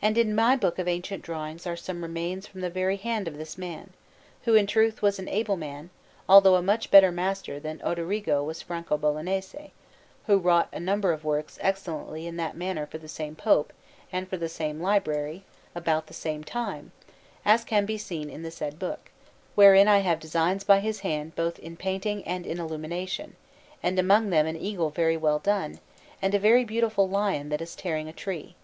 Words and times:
And 0.00 0.16
in 0.16 0.36
my 0.36 0.54
book 0.54 0.78
of 0.78 0.86
ancient 0.86 1.24
drawings 1.24 1.66
are 1.66 1.74
some 1.74 2.02
remains 2.02 2.46
from 2.46 2.60
the 2.60 2.70
very 2.70 2.94
hand 2.96 3.26
of 3.26 3.38
this 3.38 3.58
man, 3.58 3.90
who 4.44 4.54
in 4.54 4.68
truth 4.68 5.02
was 5.02 5.18
an 5.18 5.28
able 5.28 5.56
man; 5.56 5.90
although 6.28 6.54
a 6.54 6.62
much 6.62 6.92
better 6.92 7.10
master 7.10 7.58
than 7.58 7.80
Oderigi 7.82 8.46
was 8.46 8.62
Franco 8.62 8.96
Bolognese, 8.96 9.72
who 10.28 10.38
wrought 10.38 10.68
a 10.72 10.78
number 10.78 11.10
of 11.10 11.24
works 11.24 11.58
excellently 11.60 12.24
in 12.28 12.36
that 12.36 12.56
manner 12.56 12.86
for 12.86 12.98
the 12.98 13.08
same 13.08 13.34
Pope 13.34 13.72
and 14.12 14.28
for 14.28 14.36
the 14.36 14.48
same 14.48 14.80
library, 14.80 15.44
about 15.74 16.06
the 16.06 16.14
same 16.14 16.44
time, 16.44 16.92
as 17.44 17.64
can 17.64 17.84
be 17.84 17.98
seen 17.98 18.30
in 18.30 18.42
the 18.42 18.52
said 18.52 18.78
book, 18.78 19.10
wherein 19.56 19.88
I 19.88 19.98
have 19.98 20.20
designs 20.20 20.62
by 20.62 20.78
his 20.78 21.00
hand 21.00 21.34
both 21.34 21.58
in 21.58 21.76
painting 21.76 22.22
and 22.24 22.46
in 22.46 22.60
illumination, 22.60 23.34
and 23.82 23.98
among 23.98 24.30
them 24.30 24.46
an 24.46 24.54
eagle 24.56 24.90
very 24.90 25.16
well 25.16 25.40
done, 25.40 25.80
and 26.22 26.32
a 26.32 26.38
very 26.38 26.62
beautiful 26.64 27.08
lion 27.08 27.48
that 27.48 27.60
is 27.60 27.74
tearing 27.74 28.08
a 28.08 28.12
tree. 28.12 28.54